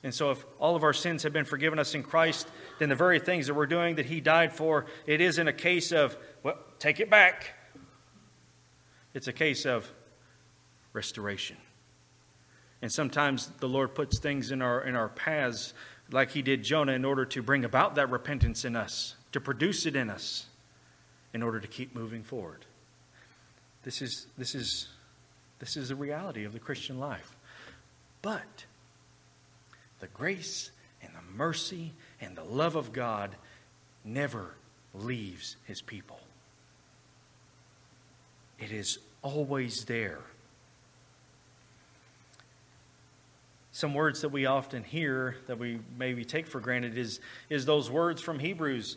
[0.04, 2.46] And so, if all of our sins have been forgiven us in Christ,
[2.78, 5.92] then the very things that we're doing that He died for, it isn't a case
[5.92, 7.54] of, well, take it back.
[9.14, 9.90] It's a case of
[10.92, 11.56] restoration.
[12.82, 15.72] And sometimes the Lord puts things in our, in our paths,
[16.12, 19.86] like He did Jonah, in order to bring about that repentance in us, to produce
[19.86, 20.44] it in us,
[21.32, 22.66] in order to keep moving forward.
[23.84, 24.88] This is, this is,
[25.60, 27.34] this is the reality of the Christian life.
[28.20, 28.66] But
[30.04, 30.70] the grace
[31.02, 33.34] and the mercy and the love of God
[34.04, 34.54] never
[34.92, 36.20] leaves His people,
[38.58, 40.20] it is always there.
[43.72, 47.18] some words that we often hear that we maybe take for granted is,
[47.50, 48.96] is those words from Hebrews.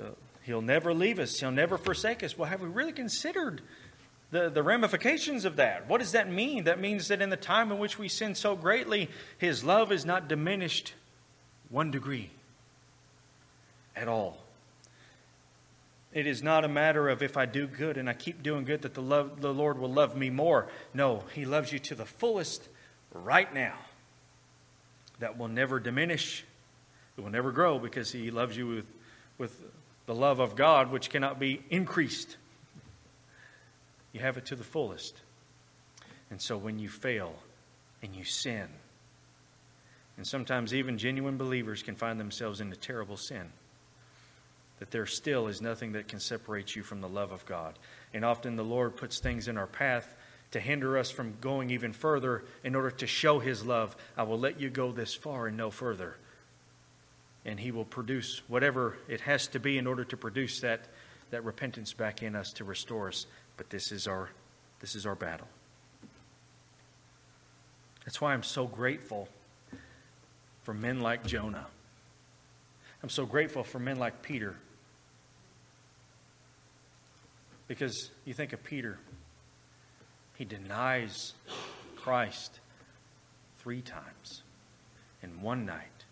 [0.00, 0.04] Uh,
[0.44, 2.36] he'll never leave us, he'll never forsake us.
[2.38, 3.60] Well, have we really considered
[4.30, 5.88] the, the ramifications of that?
[5.88, 6.64] What does that mean?
[6.64, 10.04] That means that in the time in which we sin so greatly, his love is
[10.04, 10.94] not diminished
[11.70, 12.30] one degree
[13.96, 14.38] at all.
[16.12, 18.82] It is not a matter of if I do good and I keep doing good
[18.82, 20.68] that the, love, the Lord will love me more.
[20.94, 22.66] No, He loves you to the fullest
[23.12, 23.74] right now
[25.18, 26.44] that will never diminish,
[27.16, 28.86] it will never grow because He loves you with,
[29.36, 29.60] with
[30.06, 32.36] the love of God, which cannot be increased.
[34.18, 35.14] You have it to the fullest.
[36.28, 37.36] And so when you fail
[38.02, 38.66] and you sin,
[40.16, 43.52] and sometimes even genuine believers can find themselves in a terrible sin,
[44.80, 47.78] that there still is nothing that can separate you from the love of God.
[48.12, 50.16] And often the Lord puts things in our path
[50.50, 53.94] to hinder us from going even further in order to show his love.
[54.16, 56.16] I will let you go this far and no further.
[57.44, 60.88] And he will produce whatever it has to be in order to produce that,
[61.30, 63.24] that repentance back in us to restore us.
[63.58, 64.30] But this is our
[64.80, 65.48] this is our battle.
[68.06, 69.28] That's why I'm so grateful
[70.62, 71.66] for men like Jonah.
[73.02, 74.56] I'm so grateful for men like Peter.
[77.66, 78.98] Because you think of Peter,
[80.36, 81.34] he denies
[81.96, 82.60] Christ
[83.58, 84.42] three times
[85.22, 86.04] in one night.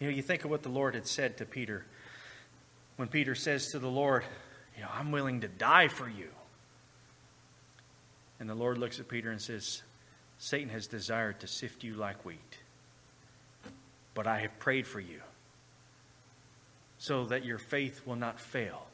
[0.00, 1.84] You know, you think of what the Lord had said to Peter
[2.96, 4.24] when Peter says to the Lord,
[4.78, 6.28] You know, I'm willing to die for you.
[8.38, 9.82] And the Lord looks at Peter and says,
[10.38, 12.58] Satan has desired to sift you like wheat,
[14.14, 15.20] but I have prayed for you
[16.98, 18.86] so that your faith will not fail.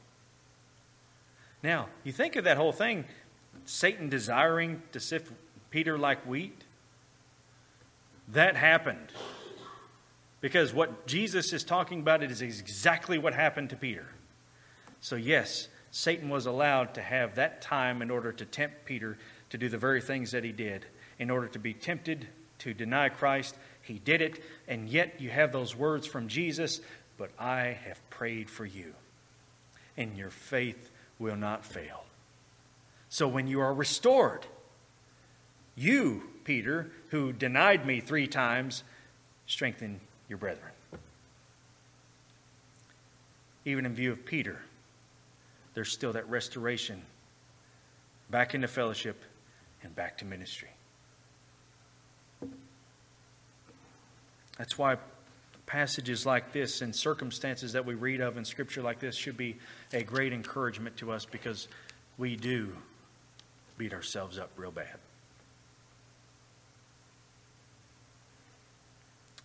[1.63, 3.05] Now, you think of that whole thing
[3.67, 5.33] Satan desiring to sift
[5.71, 6.65] Peter like wheat.
[8.29, 9.13] That happened.
[10.41, 14.07] Because what Jesus is talking about it is exactly what happened to Peter.
[15.01, 19.17] So, yes, Satan was allowed to have that time in order to tempt Peter
[19.51, 20.85] to do the very things that he did.
[21.21, 22.27] In order to be tempted
[22.59, 24.43] to deny Christ, he did it.
[24.67, 26.81] And yet, you have those words from Jesus
[27.17, 28.93] But I have prayed for you,
[29.97, 32.03] and your faith will not fail.
[33.09, 34.47] So when you are restored,
[35.77, 38.83] you, Peter, who denied me three times,
[39.47, 40.73] strengthen your brethren.
[43.65, 44.59] Even in view of Peter,
[45.75, 47.03] there's still that restoration
[48.31, 49.23] back into fellowship
[49.83, 50.71] and back to ministry.
[54.57, 54.97] That's why
[55.67, 59.57] passages like this and circumstances that we read of in Scripture like this should be
[59.93, 61.69] a great encouragement to us because
[62.19, 62.73] we do
[63.77, 64.99] beat ourselves up real bad.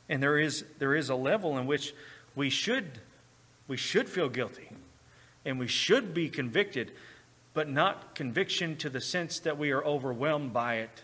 [0.07, 1.93] And there is, there is a level in which
[2.35, 2.99] we should,
[3.67, 4.69] we should feel guilty
[5.45, 6.91] and we should be convicted,
[7.53, 11.03] but not conviction to the sense that we are overwhelmed by it,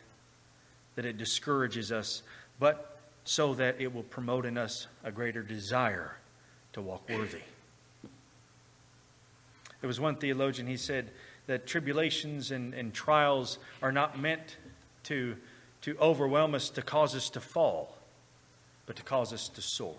[0.96, 2.24] that it discourages us,
[2.60, 6.16] but so that it will promote in us a greater desire
[6.74, 7.42] to walk worthy.
[9.82, 11.12] There was one theologian, he said,
[11.48, 14.58] that tribulations and, and trials are not meant
[15.04, 15.36] to,
[15.82, 17.98] to overwhelm us, to cause us to fall,
[18.86, 19.96] but to cause us to soar.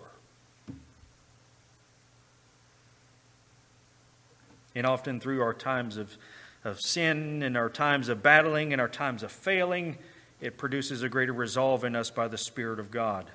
[4.77, 6.15] And often through our times of,
[6.63, 9.97] of sin and our times of battling and our times of failing,
[10.39, 13.25] it produces a greater resolve in us by the Spirit of God.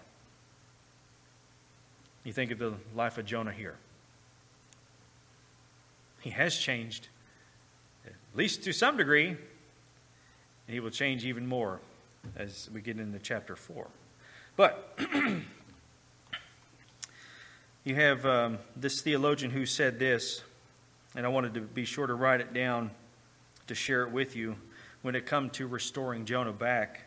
[2.23, 3.75] You think of the life of Jonah here.
[6.21, 7.09] He has changed
[8.07, 9.39] at least to some degree, and
[10.69, 11.81] he will change even more
[12.37, 13.89] as we get into chapter 4.
[14.55, 14.97] But
[17.83, 20.45] you have um, this theologian who said this,
[21.15, 22.91] and I wanted to be sure to write it down
[23.67, 24.57] to share it with you
[25.03, 27.07] when it comes to restoring Jonah back.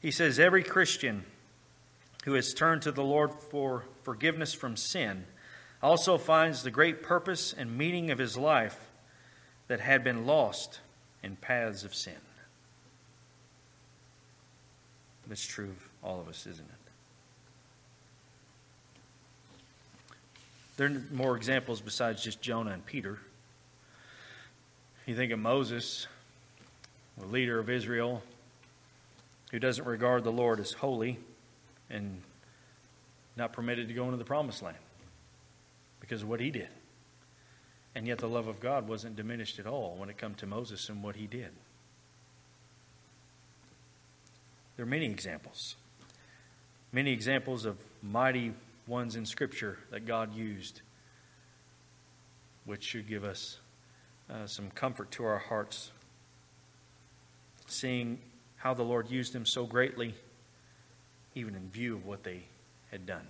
[0.00, 1.24] He says, Every Christian
[2.24, 5.24] who has turned to the Lord for forgiveness from sin
[5.82, 8.90] also finds the great purpose and meaning of his life
[9.68, 10.80] that had been lost
[11.22, 12.14] in paths of sin.
[15.28, 16.85] That's true of all of us, isn't it?
[20.76, 23.18] There are more examples besides just Jonah and Peter.
[25.06, 26.06] You think of Moses,
[27.16, 28.22] the leader of Israel,
[29.50, 31.18] who doesn't regard the Lord as holy
[31.88, 32.20] and
[33.36, 34.76] not permitted to go into the promised land
[36.00, 36.68] because of what he did.
[37.94, 40.88] And yet the love of God wasn't diminished at all when it come to Moses
[40.90, 41.50] and what he did.
[44.76, 45.76] There are many examples.
[46.92, 48.52] Many examples of mighty
[48.86, 50.82] ones in Scripture that God used,
[52.64, 53.58] which should give us
[54.30, 55.90] uh, some comfort to our hearts.
[57.66, 58.18] Seeing
[58.56, 60.14] how the Lord used them so greatly,
[61.34, 62.44] even in view of what they
[62.90, 63.26] had done.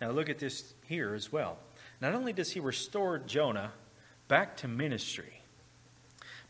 [0.00, 1.58] Now, look at this here as well.
[2.00, 3.72] Not only does he restore Jonah
[4.28, 5.40] back to ministry,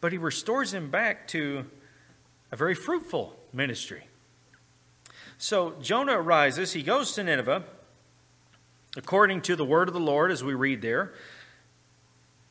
[0.00, 1.64] but he restores him back to
[2.52, 4.07] a very fruitful ministry.
[5.38, 7.62] So Jonah arises, he goes to Nineveh,
[8.96, 11.14] according to the word of the Lord, as we read there.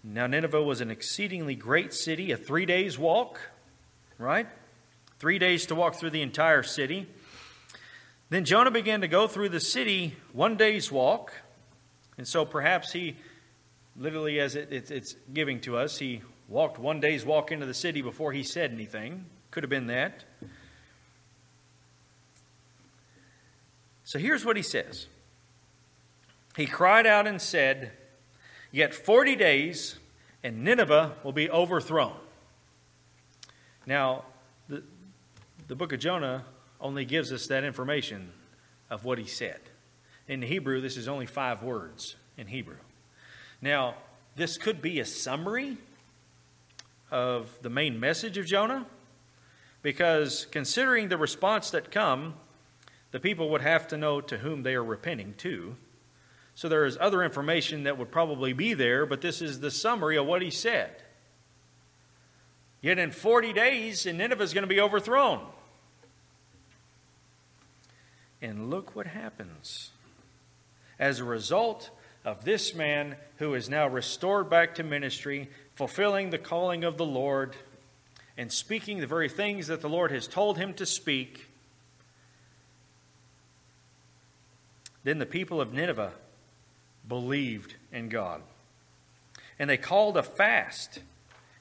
[0.05, 3.41] Now, Nineveh was an exceedingly great city, a three days walk,
[4.17, 4.47] right?
[5.19, 7.07] Three days to walk through the entire city.
[8.29, 11.33] Then Jonah began to go through the city one day's walk.
[12.17, 13.17] And so perhaps he,
[13.97, 17.73] literally as it, it, it's giving to us, he walked one day's walk into the
[17.73, 19.25] city before he said anything.
[19.51, 20.23] Could have been that.
[24.07, 25.07] So here's what he says
[26.55, 27.91] He cried out and said,
[28.71, 29.97] Yet 40 days,
[30.41, 32.15] and Nineveh will be overthrown.
[33.85, 34.23] Now,
[34.69, 34.81] the,
[35.67, 36.45] the book of Jonah
[36.79, 38.31] only gives us that information
[38.89, 39.59] of what he said.
[40.29, 42.77] In Hebrew, this is only five words in Hebrew.
[43.61, 43.95] Now,
[44.37, 45.75] this could be a summary
[47.11, 48.85] of the main message of Jonah,
[49.81, 52.35] because considering the response that come,
[53.11, 55.75] the people would have to know to whom they are repenting to.
[56.55, 60.17] So there is other information that would probably be there, but this is the summary
[60.17, 60.91] of what he said.
[62.81, 65.45] Yet in 40 days, Nineveh is going to be overthrown.
[68.41, 69.91] And look what happens.
[70.99, 71.89] As a result
[72.23, 77.05] of this man who is now restored back to ministry, fulfilling the calling of the
[77.05, 77.55] Lord,
[78.37, 81.46] and speaking the very things that the Lord has told him to speak,
[85.03, 86.13] then the people of Nineveh
[87.07, 88.41] believed in God.
[89.59, 90.99] And they called a fast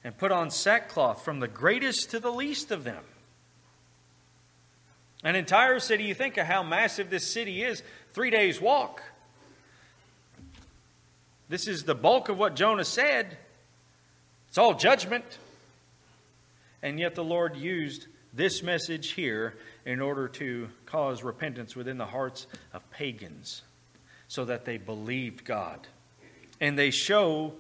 [0.05, 3.03] and put on sackcloth from the greatest to the least of them.
[5.24, 7.82] An entire city, you think of how massive this city is,
[8.12, 9.03] three days' walk.
[11.49, 13.37] This is the bulk of what Jonah said.
[14.49, 15.24] It's all judgment.
[16.82, 19.57] And yet the Lord used this message here
[19.87, 23.62] in order to cause repentance within the hearts of pagans
[24.26, 25.87] so that they believed God.
[26.61, 27.55] And they show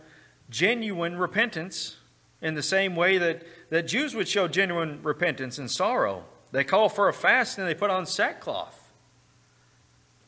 [0.50, 1.96] genuine repentance
[2.42, 6.24] in the same way that, that Jews would show genuine repentance and sorrow.
[6.50, 8.92] They call for a fast and they put on sackcloth,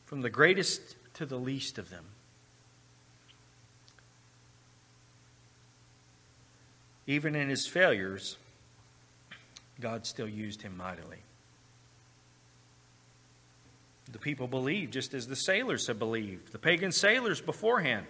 [0.05, 2.05] from the greatest to the least of them.
[7.05, 8.37] Even in his failures,
[9.81, 11.23] God still used him mightily.
[14.11, 18.05] The people believed just as the sailors had believed, the pagan sailors beforehand.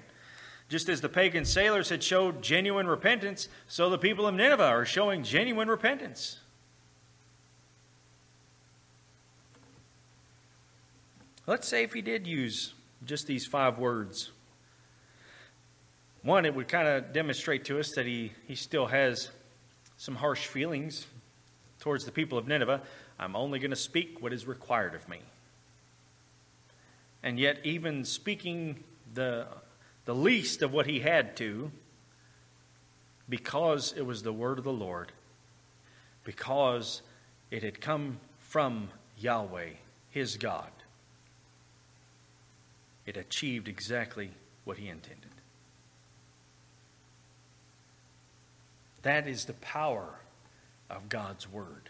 [0.70, 4.86] Just as the pagan sailors had showed genuine repentance, so the people of Nineveh are
[4.86, 6.38] showing genuine repentance.
[11.48, 14.32] Let's say if he did use just these five words.
[16.22, 19.30] One, it would kind of demonstrate to us that he, he still has
[19.98, 21.08] some harsh feelings
[21.80, 22.82] towards the people of Nineveh.
[23.18, 25.22] I'm only going to speak what is required of me.
[27.22, 29.48] And yet, even speaking the,
[30.06, 31.72] the least of what he had to,
[33.28, 35.12] because it was the word of the Lord,
[36.24, 37.02] because
[37.52, 39.72] it had come from Yahweh,
[40.12, 40.72] his God,
[43.06, 44.32] it achieved exactly
[44.64, 45.30] what he intended.
[49.02, 50.20] That is the power
[50.90, 51.90] of God's word.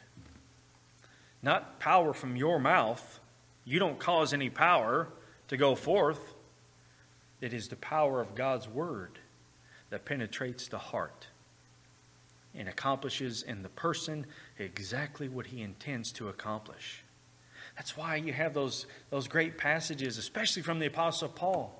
[1.41, 3.19] Not power from your mouth.
[3.65, 5.07] You don't cause any power
[5.49, 6.35] to go forth.
[7.41, 9.19] It is the power of God's word
[9.89, 11.27] that penetrates the heart
[12.55, 14.25] and accomplishes in the person
[14.57, 17.03] exactly what he intends to accomplish.
[17.75, 21.75] That's why you have those, those great passages, especially from the Apostle Paul,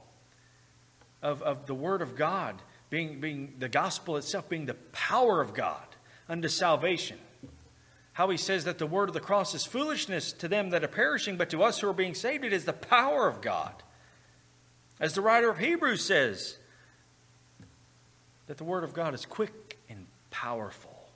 [1.22, 5.54] of, of the Word of God, being, being the gospel itself being the power of
[5.54, 5.84] God
[6.28, 7.18] unto salvation.
[8.20, 10.90] How he says that the word of the cross is foolishness to them that are
[10.90, 13.72] perishing, but to us who are being saved, it is the power of God.
[15.00, 16.58] As the writer of Hebrews says,
[18.48, 21.08] that the word of God is quick and powerful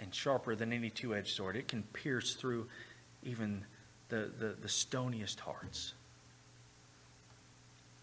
[0.00, 1.54] and sharper than any two edged sword.
[1.54, 2.66] It can pierce through
[3.22, 3.64] even
[4.08, 5.94] the, the, the stoniest hearts.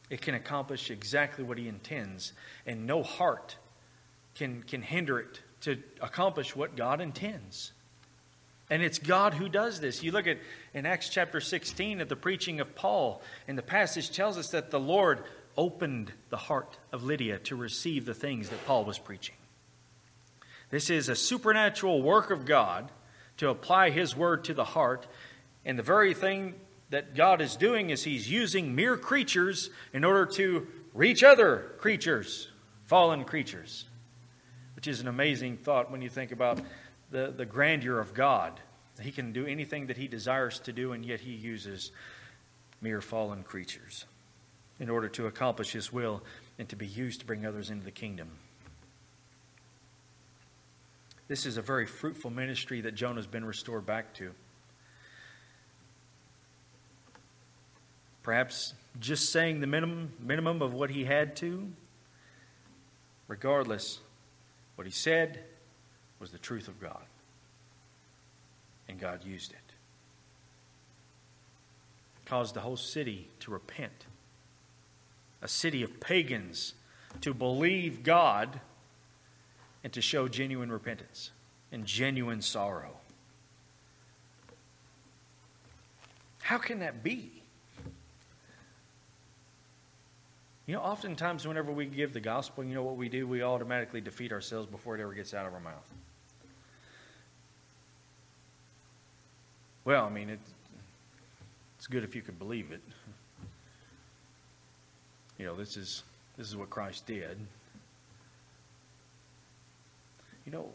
[0.10, 2.32] It can accomplish exactly what he intends,
[2.66, 3.58] and no heart
[4.34, 7.74] can, can hinder it to accomplish what God intends.
[8.70, 10.04] And it's God who does this.
[10.04, 10.40] You look at
[10.74, 14.72] in Acts chapter 16 at the preaching of Paul, and the passage tells us that
[14.72, 15.24] the Lord
[15.56, 19.36] opened the heart of Lydia to receive the things that Paul was preaching.
[20.70, 22.92] This is a supernatural work of God
[23.38, 25.08] to apply his word to the heart.
[25.66, 26.56] And the very thing
[26.90, 32.50] that God is doing is he's using mere creatures in order to reach other creatures,
[32.86, 33.86] fallen creatures,
[34.76, 36.60] which is an amazing thought when you think about
[37.12, 38.60] the, the grandeur of God.
[39.02, 41.92] He can do anything that he desires to do, and yet he uses
[42.82, 44.06] mere fallen creatures
[44.80, 46.24] in order to accomplish his will
[46.60, 48.30] and to be used to bring others into the kingdom.
[51.28, 54.32] This is a very fruitful ministry that Jonah's been restored back to.
[58.24, 61.72] Perhaps just saying the minimum, minimum of what he had to.
[63.28, 64.00] Regardless,
[64.76, 65.44] What he said
[66.20, 67.06] was the truth of God.
[68.90, 69.58] And God used it.
[72.26, 74.06] Caused the whole city to repent.
[75.42, 76.74] A city of pagans
[77.22, 78.60] to believe God
[79.84, 81.32] and to show genuine repentance
[81.72, 82.98] and genuine sorrow.
[86.42, 87.32] How can that be?
[90.66, 93.26] You know, oftentimes, whenever we give the gospel, you know what we do?
[93.26, 95.88] We automatically defeat ourselves before it ever gets out of our mouth.
[99.88, 100.42] Well, I mean, it,
[101.78, 102.82] it's good if you can believe it.
[105.38, 106.04] You know, this is
[106.36, 107.38] this is what Christ did.
[110.46, 110.70] You know,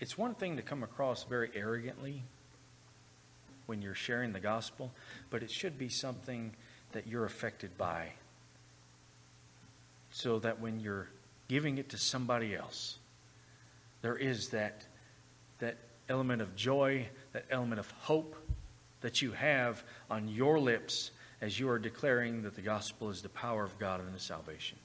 [0.00, 2.22] it's one thing to come across very arrogantly
[3.66, 4.90] when you're sharing the gospel,
[5.28, 6.52] but it should be something
[6.92, 8.12] that you're affected by
[10.10, 11.08] so that when you're
[11.48, 12.96] giving it to somebody else,
[14.00, 14.86] there is that,
[15.58, 15.76] that
[16.08, 18.36] element of joy, that element of hope
[19.00, 21.10] that you have on your lips
[21.40, 24.78] as you are declaring that the gospel is the power of God and the salvation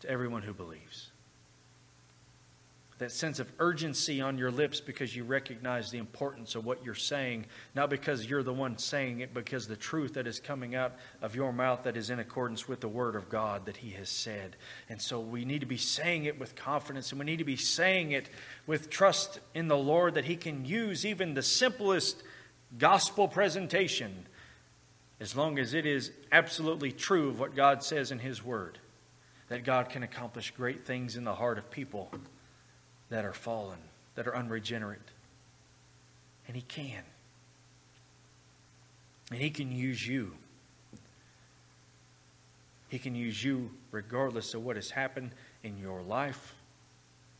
[0.00, 1.10] to everyone who believes
[2.98, 6.94] that sense of urgency on your lips because you recognize the importance of what you're
[6.94, 7.44] saying,
[7.74, 11.34] not because you're the one saying it, because the truth that is coming out of
[11.34, 14.56] your mouth that is in accordance with the Word of God that He has said.
[14.88, 17.56] And so we need to be saying it with confidence, and we need to be
[17.56, 18.30] saying it
[18.66, 22.22] with trust in the Lord that He can use even the simplest
[22.78, 24.26] gospel presentation
[25.20, 28.78] as long as it is absolutely true of what God says in His Word.
[29.48, 32.10] That God can accomplish great things in the heart of people
[33.08, 33.78] that are fallen,
[34.14, 35.00] that are unregenerate.
[36.46, 37.02] And He can.
[39.30, 40.32] And He can use you.
[42.88, 45.32] He can use you regardless of what has happened
[45.62, 46.54] in your life.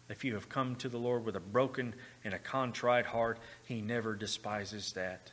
[0.09, 1.95] If you have come to the Lord with a broken
[2.25, 5.31] and a contrite heart, He never despises that.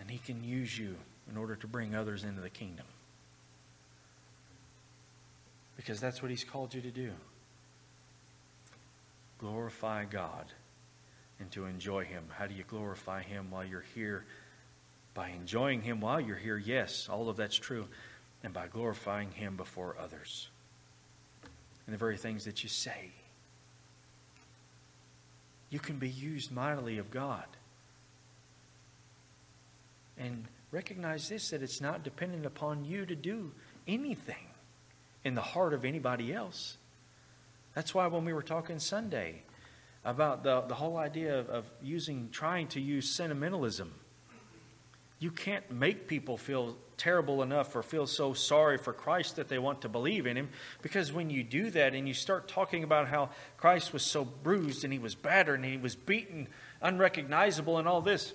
[0.00, 0.96] And He can use you
[1.30, 2.86] in order to bring others into the kingdom.
[5.76, 7.10] Because that's what He's called you to do
[9.44, 10.46] glorify God
[11.38, 12.24] and to enjoy Him.
[12.30, 14.24] How do you glorify Him while you're here?
[15.12, 17.86] By enjoying Him while you're here, yes, all of that's true,
[18.42, 20.48] and by glorifying Him before others.
[21.86, 23.10] And the very things that you say.
[25.68, 27.44] You can be used mightily of God.
[30.16, 33.52] And recognize this that it's not dependent upon you to do
[33.86, 34.46] anything
[35.22, 36.78] in the heart of anybody else.
[37.74, 39.42] That's why when we were talking Sunday
[40.04, 43.92] about the, the whole idea of, of using, trying to use sentimentalism,
[45.18, 49.58] you can't make people feel terrible enough or feel so sorry for Christ that they
[49.58, 50.50] want to believe in him.
[50.82, 54.84] Because when you do that and you start talking about how Christ was so bruised
[54.84, 56.48] and he was battered and he was beaten,
[56.82, 58.34] unrecognizable, and all this,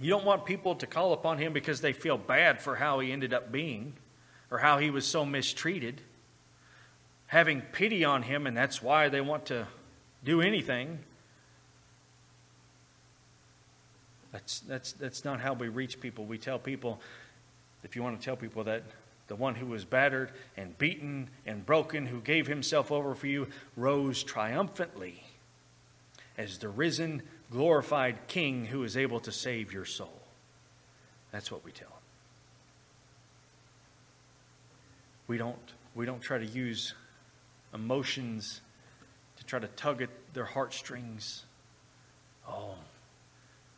[0.00, 3.12] you don't want people to call upon him because they feel bad for how he
[3.12, 3.94] ended up being
[4.50, 6.00] or how he was so mistreated
[7.34, 9.66] having pity on him, and that's why they want to
[10.24, 11.00] do anything.
[14.30, 16.26] That's, that's, that's not how we reach people.
[16.26, 17.00] We tell people,
[17.82, 18.84] if you want to tell people that
[19.26, 23.48] the one who was battered and beaten and broken, who gave himself over for you,
[23.76, 25.24] rose triumphantly
[26.38, 27.20] as the risen,
[27.50, 30.22] glorified King who is able to save your soul.
[31.32, 31.98] That's what we tell them.
[35.26, 35.58] We don't,
[35.96, 36.94] we don't try to use
[37.74, 38.60] emotions
[39.36, 41.44] to try to tug at their heartstrings.
[42.48, 42.74] Oh,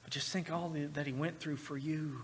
[0.05, 2.22] but just think all that he went through for you.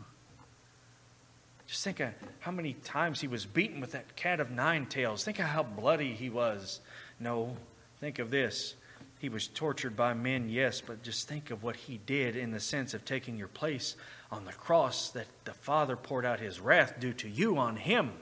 [1.66, 2.10] Just think of
[2.40, 5.24] how many times he was beaten with that cat of nine tails.
[5.24, 6.80] Think of how bloody he was.
[7.18, 7.56] No,
[7.98, 8.74] think of this.
[9.18, 12.60] He was tortured by men, yes, but just think of what he did in the
[12.60, 13.94] sense of taking your place
[14.32, 18.12] on the cross, that the Father poured out his wrath due to you on him.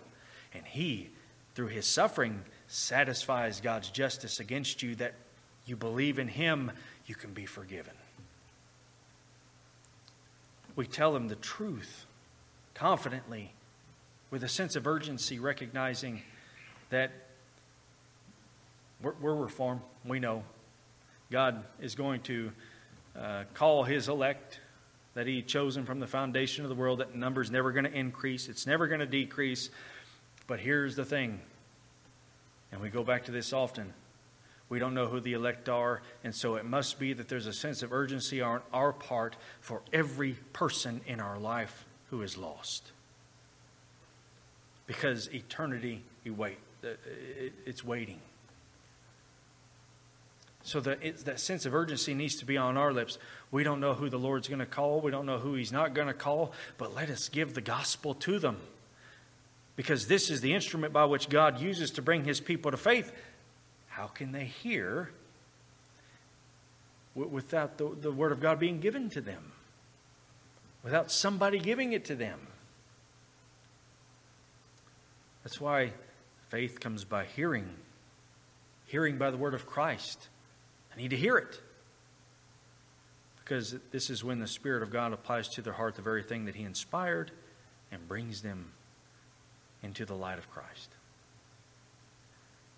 [0.52, 1.08] And he,
[1.54, 5.14] through his suffering, satisfies God's justice against you, that
[5.66, 6.70] you believe in Him,
[7.06, 7.94] you can be forgiven.
[10.76, 12.06] We tell them the truth
[12.74, 13.52] confidently,
[14.30, 16.22] with a sense of urgency, recognizing
[16.90, 17.10] that
[19.02, 19.80] we're, we're reformed.
[20.04, 20.44] We know
[21.30, 22.52] God is going to
[23.18, 24.60] uh, call His elect
[25.14, 27.00] that He chosen from the foundation of the world.
[27.00, 28.48] That number's never going to increase.
[28.48, 29.70] It's never going to decrease.
[30.46, 31.40] But here's the thing
[32.72, 33.92] and we go back to this often.
[34.68, 37.52] We don't know who the elect are, and so it must be that there's a
[37.52, 42.92] sense of urgency on our part for every person in our life who is lost.
[44.86, 46.92] Because eternity, wait, uh, uh,
[47.66, 48.20] it's waiting.
[50.62, 53.18] So that, that sense of urgency needs to be on our lips.
[53.50, 55.00] We don't know who the Lord's going to call.
[55.00, 56.52] We don't know who He's not going to call.
[56.78, 58.58] But let us give the gospel to them.
[59.80, 63.14] Because this is the instrument by which God uses to bring His people to faith.
[63.88, 65.10] How can they hear
[67.14, 69.52] without the, the Word of God being given to them?
[70.84, 72.46] Without somebody giving it to them?
[75.44, 75.94] That's why
[76.50, 77.70] faith comes by hearing,
[78.84, 80.28] hearing by the Word of Christ.
[80.92, 81.58] I need to hear it.
[83.42, 86.44] Because this is when the Spirit of God applies to their heart the very thing
[86.44, 87.30] that He inspired
[87.90, 88.72] and brings them
[89.82, 90.90] into the light of Christ.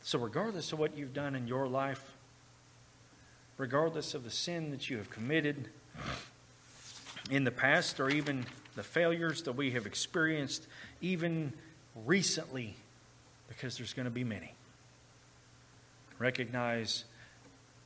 [0.03, 2.12] So, regardless of what you've done in your life,
[3.57, 5.68] regardless of the sin that you have committed
[7.30, 8.44] in the past, or even
[8.74, 10.66] the failures that we have experienced,
[11.00, 11.53] even
[12.05, 12.74] recently,
[13.48, 14.55] because there's going to be many,
[16.18, 17.05] recognize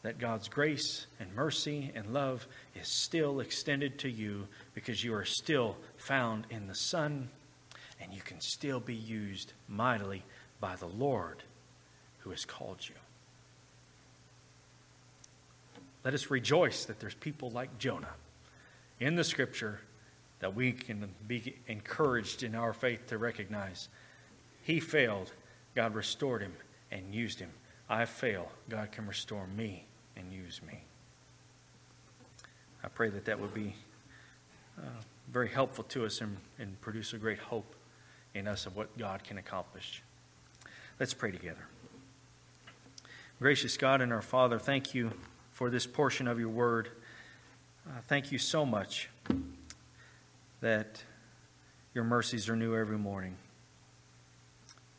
[0.02, 2.46] that God's grace and mercy and love
[2.80, 7.28] is still extended to you because you are still found in the Son
[8.00, 10.22] and you can still be used mightily
[10.60, 11.42] by the Lord
[12.18, 12.94] who has called you.
[16.04, 18.14] Let us rejoice that there's people like Jonah
[19.00, 19.80] in the scripture
[20.38, 23.88] that we can be encouraged in our faith to recognize.
[24.62, 25.32] He failed,
[25.74, 26.52] God restored him
[26.90, 27.50] and used him.
[27.88, 29.86] I fail, God can restore me
[30.16, 30.84] and use me.
[32.84, 33.74] I pray that that would be
[34.78, 34.82] uh,
[35.32, 37.74] very helpful to us and, and produce a great hope
[38.36, 40.02] in us of what God can accomplish.
[41.00, 41.66] Let's pray together.
[43.38, 45.12] Gracious God and our Father, thank you
[45.52, 46.88] for this portion of your word.
[47.86, 49.08] Uh, thank you so much
[50.60, 51.02] that
[51.94, 53.36] your mercies are new every morning.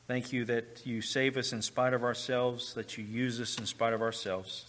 [0.08, 3.66] Thank you that you save us in spite of ourselves, that you use us in
[3.66, 4.66] spite of ourselves.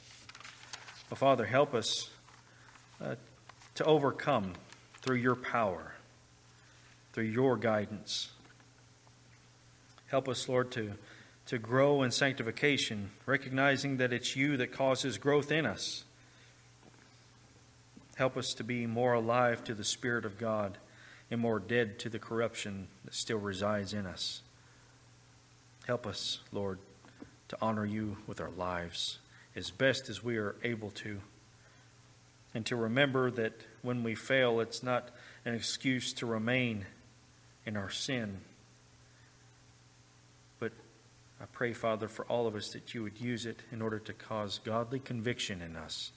[1.08, 2.10] But Father, help us
[3.02, 3.14] uh,
[3.76, 4.54] to overcome
[5.00, 5.94] through your power,
[7.12, 8.30] through your guidance.
[10.08, 10.92] Help us, Lord, to,
[11.46, 16.04] to grow in sanctification, recognizing that it's you that causes growth in us.
[18.16, 20.78] Help us to be more alive to the Spirit of God
[21.30, 24.42] and more dead to the corruption that still resides in us.
[25.86, 26.78] Help us, Lord,
[27.48, 29.18] to honor you with our lives
[29.54, 31.20] as best as we are able to.
[32.54, 33.52] And to remember that
[33.82, 35.10] when we fail, it's not
[35.44, 36.86] an excuse to remain
[37.66, 38.38] in our sin.
[41.40, 44.12] I pray, Father, for all of us that you would use it in order to
[44.12, 46.10] cause godly conviction in us,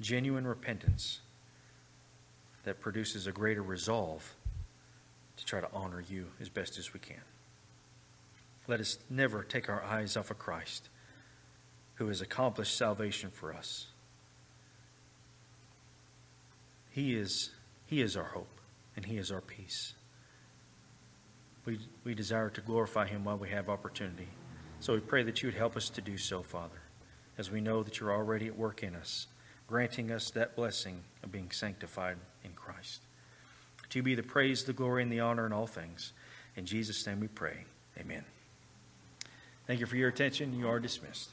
[0.00, 1.20] genuine repentance
[2.64, 4.34] that produces a greater resolve
[5.36, 7.22] to try to honor you as best as we can.
[8.66, 10.90] Let us never take our eyes off of Christ
[11.94, 13.86] who has accomplished salvation for us.
[16.90, 17.50] He is,
[17.86, 18.60] he is our hope,
[18.94, 19.94] and He is our peace.
[21.68, 24.28] We, we desire to glorify Him while we have opportunity.
[24.80, 26.80] So we pray that you would help us to do so, Father,
[27.36, 29.26] as we know that you're already at work in us,
[29.66, 33.02] granting us that blessing of being sanctified in Christ.
[33.90, 36.14] To you be the praise, the glory, and the honor in all things.
[36.56, 37.66] In Jesus' name we pray.
[38.00, 38.24] Amen.
[39.66, 40.58] Thank you for your attention.
[40.58, 41.28] You are dismissed.